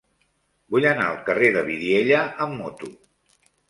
[0.75, 2.95] Vull anar al carrer de Vidiella amb moto.